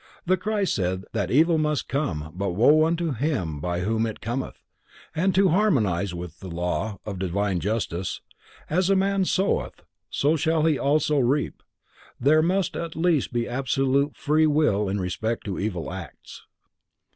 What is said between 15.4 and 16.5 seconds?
to evil acts.